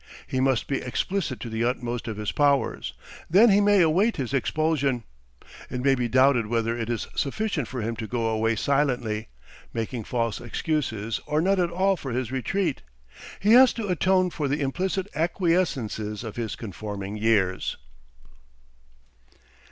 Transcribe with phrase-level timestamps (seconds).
[0.25, 2.93] He must be explicit to the utmost of his powers.
[3.29, 5.03] Then he may await his expulsion.
[5.69, 9.27] It may be doubted whether it is sufficient for him to go away silently,
[9.75, 12.81] making false excuses or none at all for his retreat.
[13.39, 17.77] He has to atone for the implicit acquiescences of his conforming years.